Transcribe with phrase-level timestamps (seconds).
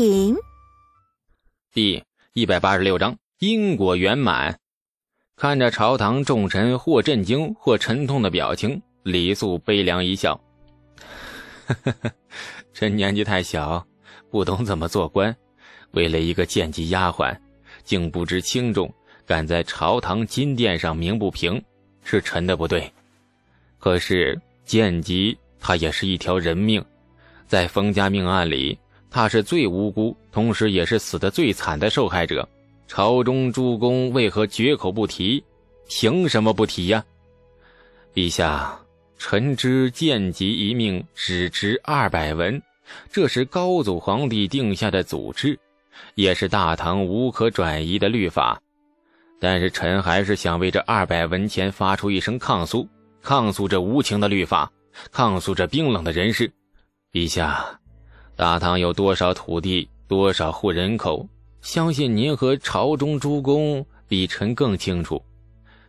[0.00, 0.34] 品。
[1.74, 2.02] 第
[2.32, 4.58] 一百八十六章因果圆满。
[5.36, 10.40] 看着朝堂众臣或震惊或沉痛的表情，李素悲凉一笑
[12.72, 13.86] ：“朕年纪太小，
[14.30, 15.36] 不懂怎么做官，
[15.90, 17.36] 为了一个贱籍丫鬟，
[17.84, 18.90] 竟不知轻重，
[19.26, 21.62] 敢在朝堂金殿上鸣不平，
[22.04, 22.90] 是臣的不对。
[23.78, 26.82] 可是贱籍，他也是一条人命。”
[27.46, 28.78] 在封家命案里，
[29.10, 32.48] 他是最无辜，同时也是死的最惨的受害者。
[32.86, 35.42] 朝中诸公为何绝口不提？
[35.88, 37.04] 凭什么不提呀？
[38.14, 38.78] 陛下，
[39.18, 42.60] 臣知贱籍一命只值二百文，
[43.10, 45.58] 这是高祖皇帝定下的祖制，
[46.14, 48.60] 也是大唐无可转移的律法。
[49.40, 52.88] 但是臣还是想为这二百文钱发出一声抗诉，
[53.22, 54.70] 抗诉这无情的律法，
[55.10, 56.52] 抗诉这冰冷的人世。
[57.12, 57.80] 陛下，
[58.40, 61.28] 大唐有多少土地，多少户人口？
[61.60, 65.22] 相信您和朝中诸公比臣更清楚。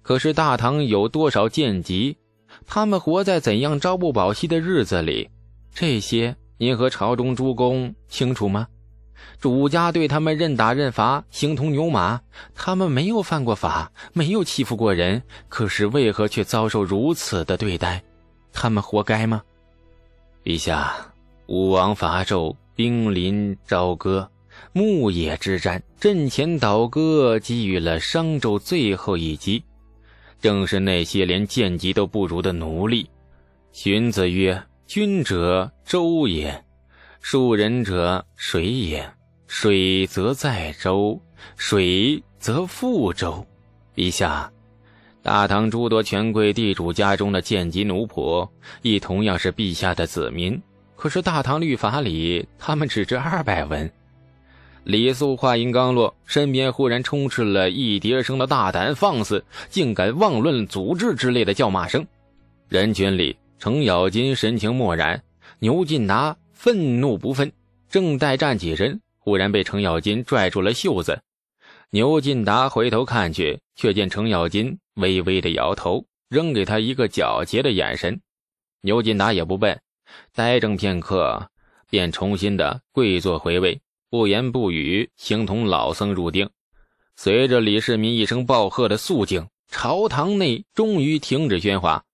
[0.00, 2.16] 可是大唐有多少贱籍？
[2.64, 5.28] 他们活在怎样朝不保夕的日子里？
[5.74, 8.68] 这些您和朝中诸公清楚吗？
[9.40, 12.20] 主家对他们任打任罚，形同牛马。
[12.54, 18.00] 他们没有犯过法，没有欺负过人，可是为何却遭受如此的对待？
[18.52, 19.42] 他们活该吗？
[20.44, 20.94] 陛下，
[21.46, 24.28] 武王伐纣，兵临朝歌，
[24.72, 29.62] 牧野之战，阵前倒戈，给予了商纣最后一击。
[30.40, 33.08] 正是那些连剑戟都不如的奴隶。
[33.72, 36.50] 荀子曰：“君者，周也；
[37.20, 39.08] 庶人者，水也。
[39.46, 41.20] 水则载舟，
[41.56, 43.46] 水则覆舟。”
[43.94, 44.50] 陛下。
[45.22, 48.48] 大唐诸多权贵地主家中的贱籍奴仆，
[48.82, 50.60] 亦同样是陛下的子民。
[50.96, 53.88] 可是大唐律法里，他们只值二百文。
[54.84, 62.06] 李素话音刚落，身边忽然充斥了一叠声的大胆放肆，竟敢妄论祖制之类的叫骂声。
[62.68, 65.22] 人群里，程咬金神情漠然，
[65.58, 67.52] 牛进达愤怒不分，
[67.88, 71.20] 正待站起身，忽然被程咬金拽住了袖子。
[71.90, 78.20] 牛进达回头看去，却见程咬金微微的摇头，扔给他一个狡黠的眼神。
[78.82, 79.80] 牛进达也不笨，
[80.34, 81.50] 呆怔片刻，
[81.88, 83.80] 便重新的跪坐回位，
[84.10, 86.48] 不言不语，形同老僧入定。
[87.16, 92.04] 随着李世民一声暴喝的肃静，朝堂内终于停止喧哗。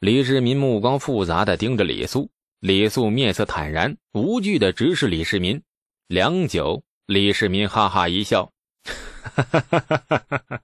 [0.00, 2.30] 李世民目光复杂的盯着李素，
[2.60, 5.62] 李素面色坦然，无惧的直视李世民。
[6.08, 8.50] 良久，李世民哈哈一笑。
[9.24, 10.44] 哈哈哈哈哈！
[10.48, 10.60] 哈，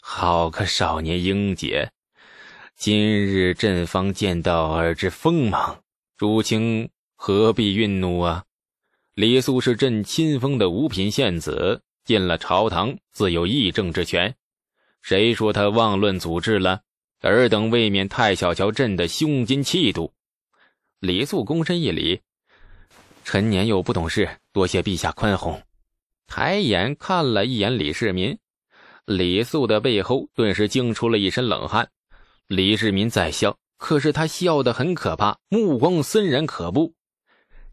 [0.00, 1.90] 好个少年英杰！
[2.82, 5.84] 今日朕方见到尔之锋芒，
[6.16, 8.42] 主卿何必愠怒啊？
[9.14, 14.34] 李素是朕亲封的五品县子，进了朝堂自有议政之权。
[15.00, 16.80] 谁说他妄论祖制了？
[17.20, 20.12] 尔等未免太小瞧朕的胸襟气度。
[20.98, 22.20] 李素躬身一礼
[23.22, 25.62] ：“臣年幼不懂事，多谢陛下宽宏。”
[26.26, 28.36] 抬眼看了一眼李世民，
[29.04, 31.88] 李素的背后顿时惊出了一身冷汗。
[32.52, 36.92] 李世民在笑，可是他笑得很可怕，目光森然可怖，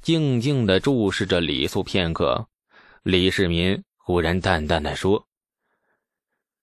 [0.01, 2.47] 静静的注视着李素片刻。
[3.03, 5.25] 李世民忽然淡淡的说：“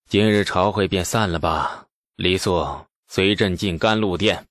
[0.09, 4.47] 今日朝会便散了吧，李素，随朕进甘露殿。”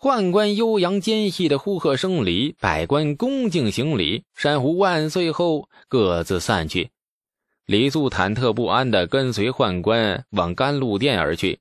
[0.00, 6.88] 宦官悠扬尖细的呼喝声里，百官恭敬行礼，山呼万岁后，各自散去。
[7.66, 11.60] 李素忐忑不安地跟随宦官往甘露殿而去。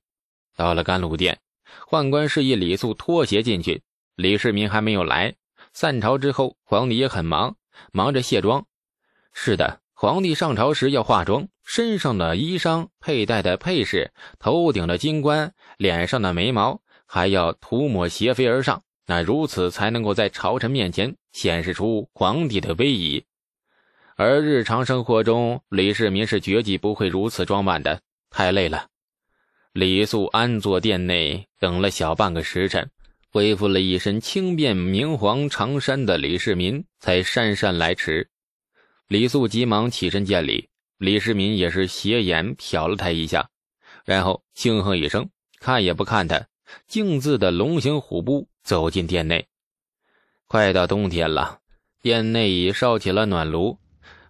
[0.58, 1.40] 到了甘露殿，
[1.88, 3.84] 宦官示意李素脱鞋进去。
[4.16, 5.36] 李世民还没有来。
[5.72, 7.56] 散朝之后，皇帝也很忙，
[7.94, 8.66] 忙着卸妆。
[9.32, 16.82] 是的，皇帝上朝时要化妆，身上的衣裳、佩戴的配饰、头顶的金冠、脸上的眉毛。
[17.06, 23.24] 还要涂抹斜飞而上，那如此才能够在朝臣面前显示出皇帝的威仪。
[24.18, 28.88] 而日常生活中，李世民是绝技不会如此装扮的，太累了。
[29.74, 32.90] 李素安坐殿内等了小半个时辰，
[33.32, 38.30] 恢复了一身轻便明黄长衫的李世民才姗姗来迟。
[39.08, 43.50] 李素急忙起身见礼，李世民也是斜眼瞟了他一下，
[44.04, 45.30] 然后轻哼一声，
[45.60, 46.48] 看也不看他。
[46.88, 49.48] 径自的龙行虎步走进殿内。
[50.48, 51.60] 快到冬天了，
[52.02, 53.78] 殿内已烧起了暖炉，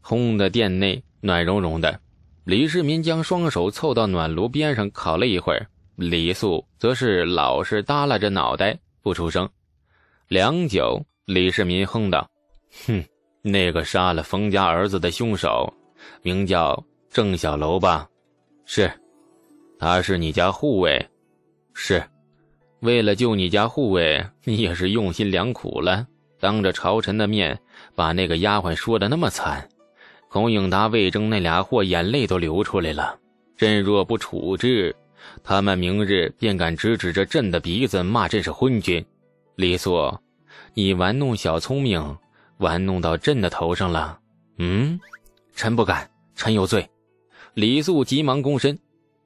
[0.03, 2.01] 烘的殿内暖融融的。
[2.47, 5.67] 李世民将双手凑到暖炉边上烤了一会儿，
[5.97, 9.49] 李素则是老实耷拉着脑袋不出声。
[10.29, 12.25] 良久，李世民哼道
[12.87, 13.03] ：“哼，
[13.41, 15.73] 那个杀了冯家儿子的凶手，
[16.21, 18.07] 名叫郑小楼吧？
[18.63, 18.89] 是，
[19.77, 21.05] 他是你家护卫。
[21.73, 22.01] 是，
[22.79, 26.07] 为了救你家护卫，你也是用心良苦了。
[26.39, 27.59] 当着朝臣的面，
[27.93, 29.67] 把那个丫鬟说的那么惨，
[30.29, 33.17] 孔颖达、魏征那俩货眼泪都流出来了。
[33.57, 34.95] 朕若不处置，
[35.43, 39.03] 他们明日便敢直指着朕的鼻子骂朕是昏君。
[39.55, 40.17] 李素，
[40.73, 42.17] 你玩弄小聪明。
[42.57, 44.17] 玩弄到朕的头上了，
[44.57, 44.99] 嗯，
[45.55, 46.89] 臣不敢，臣有罪。
[47.53, 48.79] 李素急忙躬身，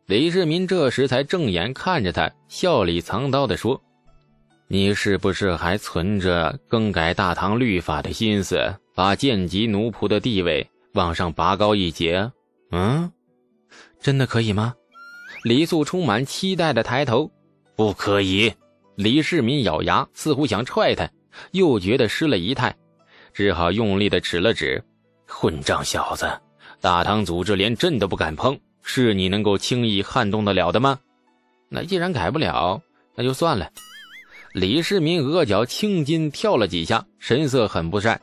[0.06, 3.82] 李世民这时才正眼看着他，笑里藏刀的说
[4.68, 12.32] ：“你是不是还存着更改大唐律法的心思，把贱籍奴仆的地位往上拔高一截？
[12.72, 13.12] 嗯，
[14.00, 14.76] 真的可以吗？”
[15.44, 17.32] 李素充满期待的抬头
[17.76, 18.54] ：“不可以。”
[18.96, 21.10] 李世民咬牙，似乎想踹他，
[21.52, 22.76] 又觉得失了仪态。
[23.34, 24.84] 只好用力的指了指，
[25.26, 26.30] 混账小子！
[26.82, 31.00] 大唐组织连朕都不敢碰，是你能够轻易撼动得了的吗？
[31.70, 32.82] 那既然改不了，
[33.16, 33.72] 那就算了。
[34.54, 38.22] 李世民额角青筋跳了几下，神色很不善，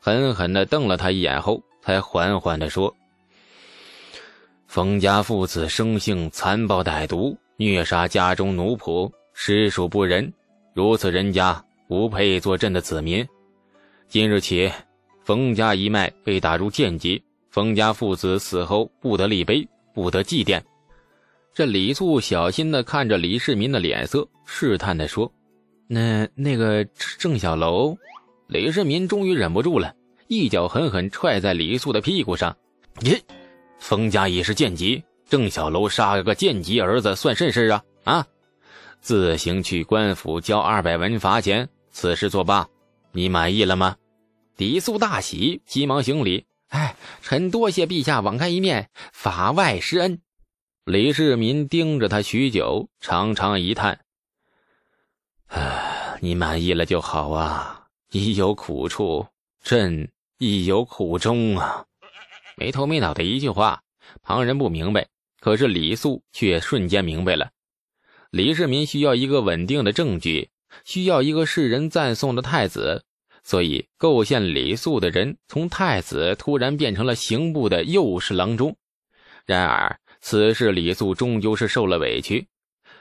[0.00, 2.94] 狠狠地瞪了他一眼后，才缓缓地说
[4.68, 10.32] ：“冯家父子生性残暴歹毒，虐杀家中奴仆，实属不仁。
[10.74, 13.26] 如此人家，不配做朕的子民。”
[14.08, 14.70] 今日起，
[15.24, 17.20] 冯家一脉被打入贱籍，
[17.50, 20.62] 冯家父子死后不得立碑，不得祭奠。
[21.52, 25.30] 这李素小心的看着李世民的脸色，试探的说
[25.88, 26.84] ：“那那个
[27.18, 27.96] 郑小楼？”
[28.46, 29.94] 李世民终于忍不住了，
[30.32, 32.56] 一脚狠狠踹在李素的屁股上
[33.00, 33.22] ：“你，
[33.78, 37.84] 冯家已是贱籍，郑小楼杀了个贱籍儿子，算甚事啊？
[38.04, 38.26] 啊！
[39.02, 42.66] 自行去官府交二百文罚钱，此事作罢，
[43.10, 43.96] 你满意了吗？”
[44.56, 50.18] 李素大喜，急忙行礼：“哎，臣多谢陛下网开一面，法外施恩。”
[50.86, 54.00] 李世民盯着他许久，长长一叹
[55.48, 57.84] ：“唉，你满意了就好啊。
[58.12, 59.26] 你有苦处，
[59.62, 60.08] 朕
[60.42, 61.84] 亦有苦衷啊。”
[62.58, 63.82] 没头没脑的一句话，
[64.22, 65.06] 旁人不明白，
[65.40, 67.50] 可是李素却瞬间明白了。
[68.30, 70.50] 李世民需要一个稳定的证据，
[70.84, 73.04] 需要一个世人赞颂的太子。
[73.44, 78.76] 所以，构陷李素的人从太子突然变成了刑部的右侍郎中。
[79.46, 82.46] 然而，此事李素终究是受了委屈。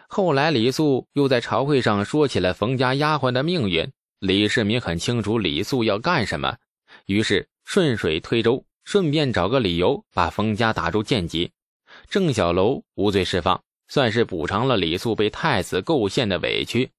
[0.07, 3.91] 后来，李素又在朝会上说起了冯家丫鬟的命运。
[4.19, 6.57] 李世民很清楚李素要干什么，
[7.05, 11.51] 于是顺水推舟，顺便找个理由把冯家打入贱籍。
[12.09, 16.89] 郑小楼无罪释放，算是补偿了李素被太子构陷的委屈。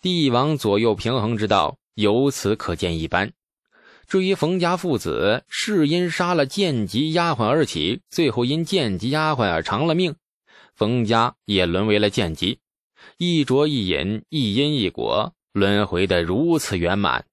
[0.00, 1.78] 帝王左右平衡之道。
[1.94, 3.34] 由此可见一斑。
[4.06, 10.14] 至于冯家父子是因杀了贱籍丫鬟而起，最后因贱籍丫鬟而偿了命，
[10.74, 12.60] 冯家也沦为了贱籍。
[13.18, 17.26] 一浊一饮，一因一果，轮回的如此圆满。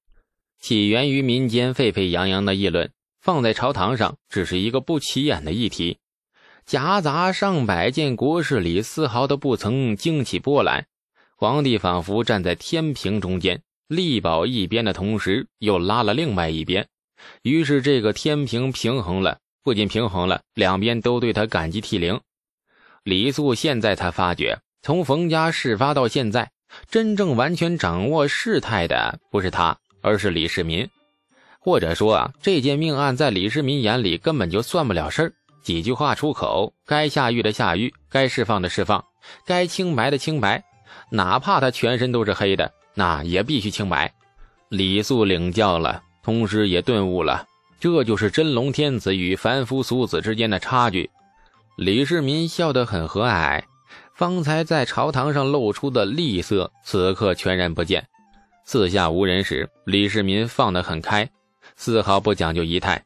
[0.60, 2.92] 起源于民间沸沸扬扬的议论，
[3.22, 6.00] 放在朝堂上只是一个不起眼的议题，
[6.66, 10.86] 夹杂上百件国事里，丝毫都不曾惊起波澜。
[11.36, 13.62] 皇帝仿佛站在天平中间。
[13.88, 16.88] 力保一边的同时，又拉了另外一边，
[17.42, 22.22] 于是这个天平平衡了，不仅平衡了，两边都对他感激涕零。
[23.04, 26.52] 李素现在才发觉，从冯家事发到现在，
[26.88, 30.88] 真正完全掌握事态的不是他，而是李世民。
[31.60, 35.34] 或者说啊，这件命案在李世民眼里根本就算不了事儿。
[35.62, 39.04] 几句话出口，该下狱的下狱，该释放的释放，
[39.46, 40.64] 该清白的清白，
[41.12, 42.72] 哪怕他全身都是黑的。
[42.96, 44.12] 那也必须清白。
[44.70, 47.46] 李素领教了，同时也顿悟了，
[47.80, 51.10] 这就是真龙天子与凡夫俗子之间的差距。
[51.78, 53.64] 李世民笑得很和蔼，
[54.16, 58.06] 方才在朝堂上露出的厉色，此刻全然不见。
[58.72, 61.28] 四下无人时，李世民放得很开，
[61.76, 63.04] 丝毫不讲究仪态。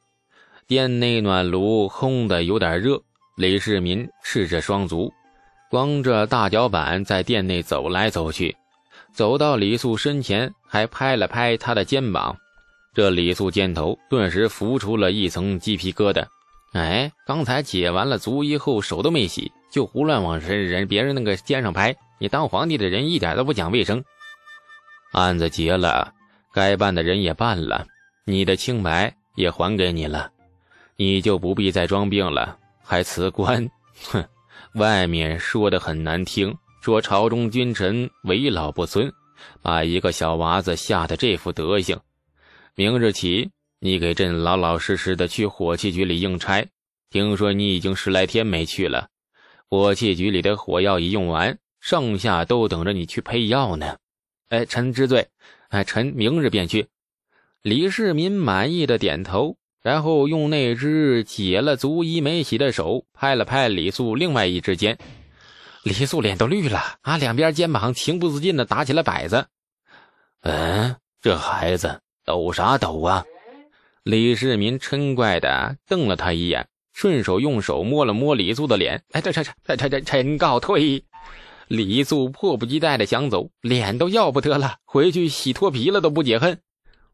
[0.67, 3.01] 殿内暖炉烘得有点热，
[3.37, 5.09] 李世民赤着双足，
[5.71, 8.53] 光着大脚板在殿内走来走去。
[9.13, 12.35] 走到李素身前，还拍了拍他的肩膀，
[12.93, 16.25] 这李素肩头顿时浮出了一层鸡皮疙瘩。
[16.73, 24.03] 哎，刚才解完了足衣后，手都没洗，就胡乱往人人别人那个肩上拍，你当皇帝的人一点都不讲卫生。
[25.13, 26.11] 案子结了，
[26.51, 27.85] 该办的人也办了，
[28.25, 30.31] 你的清白也还给你了，
[30.95, 33.69] 你就不必再装病了，还辞官。
[34.11, 34.25] 哼，
[34.73, 36.55] 外面说的很难听。
[36.81, 39.09] 说朝中君臣为老不尊，
[39.61, 41.97] 把一个小娃子吓得这副德行。
[42.75, 46.65] 明日起，你给朕老老实实的去火器局里应差。
[47.09, 49.07] 听说你已经十来天没去了，
[49.69, 53.95] 火器局里的火药已用完，剩下都等着你去配药呢。
[54.53, 55.29] 哎，臣知罪。
[55.69, 56.85] 哎，臣明日便去。
[57.63, 64.99] 李世民满意的点头，然后用那只解了足衣没洗的手拍了拍李素另外一只肩。
[65.81, 69.47] 李素脸都绿了啊，两边肩膀情不自禁的打起了摆子。
[70.41, 73.25] 嗯，这孩子抖啥抖啊？
[74.03, 79.01] 李世民嗔怪的瞪了他一眼，顺手用手摸了摸李素的脸。
[79.13, 81.03] 哎，这这这这这臣告退。
[81.67, 86.59] 李素迫不及待的想走，脸都要不得了，回去洗脱皮了都不解恨。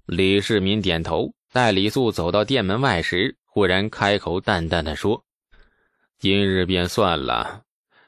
[0.05, 5.23] 李世民点头，待李素走到店门外时，忽然开口淡淡的说
[6.17, 7.61] ：“今日便算了，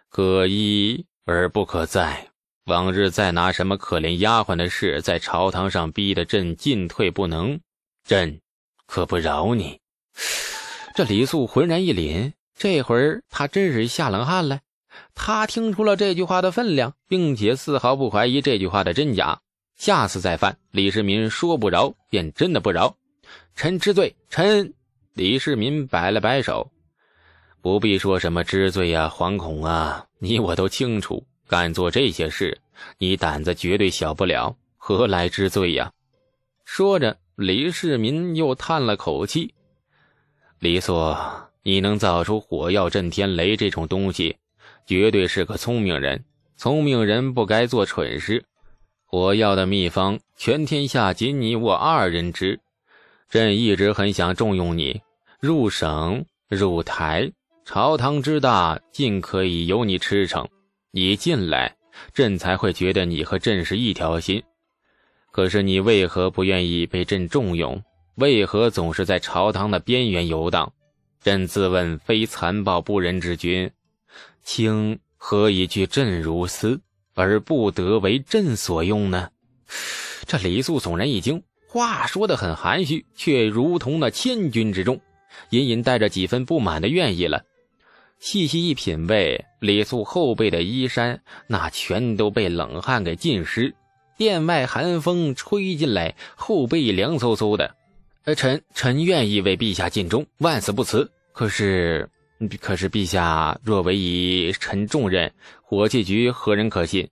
[0.10, 2.28] 可一而不可再。
[2.66, 7.60] 往日再拿什么可怜丫鬟的事在朝堂上逼得朕进退不能，
[8.04, 8.40] 朕
[8.86, 9.80] 可不饶你。”
[10.94, 14.60] 这李素浑然一凛，这会儿他真是下冷汗了。
[15.16, 19.40] 他听出了这句话的分量，并且丝毫不怀疑这句话的真假。
[19.76, 22.96] 下次再犯，李世民说不饶，便真的不饶。
[23.56, 24.16] 臣知罪。
[24.30, 24.74] 臣
[25.14, 26.72] 李世民摆了摆手，
[27.62, 32.60] 不必说什么知罪呀、惶恐啊，你我都清楚，敢做这些事，
[32.98, 35.92] 你胆子绝对小不了，何来知罪呀？
[36.64, 39.54] 说着，李世民又叹了口气
[40.60, 41.16] ：“李素，
[41.64, 44.38] 你能造出火药震天雷这种东西？”
[44.86, 46.24] 绝对是个聪明人，
[46.58, 48.44] 聪明人不该做蠢事。
[49.10, 52.60] 我要的秘方，全天下仅你我二人知。
[53.30, 55.02] 朕一直很想重用你，
[55.40, 57.32] 入省入台，
[57.66, 60.48] 朝堂之大，尽可以由你驰骋。
[60.92, 61.76] 你进来，
[62.14, 64.44] 朕才会觉得你和朕是一条心。
[65.32, 67.82] 可是你为何不愿意被朕重用？
[68.16, 70.74] 为何总是在朝堂的边缘游荡？
[71.22, 73.72] 朕自问非残暴不仁之君。
[74.44, 76.82] 卿何以惧朕如斯，
[77.14, 79.30] 而不得为朕所用呢？
[80.26, 85.00] 这李素悚然一惊，话说的很含蓄，却如同那千钧之重，
[85.50, 87.44] 隐隐带着几分不满的愿意了。
[88.20, 93.74] 细细一品味，李素后背的衣衫那全都被冷汗给浸湿，
[94.18, 97.76] 殿外寒风吹进来，后背凉飕飕的。
[98.24, 101.12] 呃，臣臣愿意为陛下尽忠，万死不辞。
[101.34, 102.10] 可是。
[102.60, 105.32] 可是陛下若委以臣重任，
[105.62, 107.10] 火器局何人可信？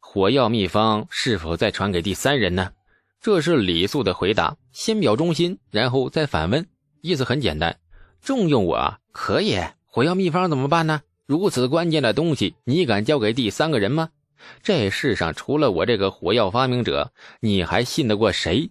[0.00, 2.72] 火药秘方是否再传给第三人呢？
[3.20, 6.66] 这是李素的回答，先表忠心，然后再反问，
[7.02, 7.78] 意思很简单：
[8.22, 11.02] 重用我可以，火药秘方怎么办呢？
[11.26, 14.08] 如此关键的东西，你敢交给第三个人吗？
[14.62, 18.70] 这世上除了我这个火药发明者，你还信得过谁？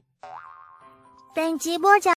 [1.36, 2.19] 本集播讲。